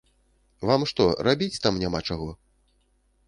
Вам 0.69 0.85
што, 0.91 1.05
рабіць 1.27 1.61
там 1.65 1.77
няма 1.83 1.99
чаго? 2.13 2.29